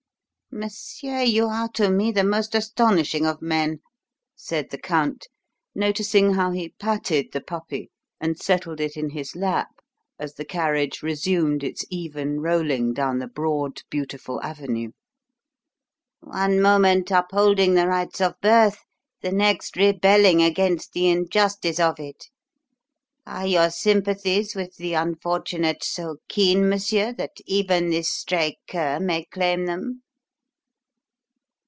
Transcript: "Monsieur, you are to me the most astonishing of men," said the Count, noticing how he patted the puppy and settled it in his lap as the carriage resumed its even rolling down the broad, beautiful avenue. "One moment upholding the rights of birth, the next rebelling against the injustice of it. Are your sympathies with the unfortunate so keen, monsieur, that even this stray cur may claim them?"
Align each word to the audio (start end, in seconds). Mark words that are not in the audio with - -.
"Monsieur, 0.53 1.21
you 1.21 1.45
are 1.45 1.69
to 1.69 1.89
me 1.89 2.11
the 2.11 2.25
most 2.25 2.53
astonishing 2.55 3.25
of 3.25 3.41
men," 3.41 3.79
said 4.35 4.69
the 4.69 4.77
Count, 4.77 5.29
noticing 5.73 6.33
how 6.33 6.51
he 6.51 6.73
patted 6.77 7.31
the 7.31 7.39
puppy 7.39 7.89
and 8.19 8.37
settled 8.37 8.81
it 8.81 8.97
in 8.97 9.11
his 9.11 9.33
lap 9.33 9.69
as 10.19 10.33
the 10.33 10.43
carriage 10.43 11.01
resumed 11.01 11.63
its 11.63 11.85
even 11.89 12.41
rolling 12.41 12.91
down 12.91 13.19
the 13.19 13.29
broad, 13.29 13.81
beautiful 13.89 14.43
avenue. 14.43 14.91
"One 16.19 16.61
moment 16.61 17.11
upholding 17.11 17.75
the 17.75 17.87
rights 17.87 18.19
of 18.19 18.35
birth, 18.41 18.79
the 19.21 19.31
next 19.31 19.77
rebelling 19.77 20.41
against 20.43 20.91
the 20.91 21.07
injustice 21.07 21.79
of 21.79 21.97
it. 21.97 22.25
Are 23.25 23.47
your 23.47 23.69
sympathies 23.69 24.53
with 24.53 24.75
the 24.75 24.95
unfortunate 24.95 25.81
so 25.81 26.17
keen, 26.27 26.67
monsieur, 26.67 27.13
that 27.13 27.37
even 27.45 27.89
this 27.89 28.11
stray 28.11 28.57
cur 28.67 28.99
may 28.99 29.23
claim 29.23 29.65
them?" 29.65 30.01